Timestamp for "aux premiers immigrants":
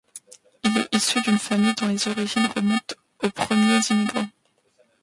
3.21-4.29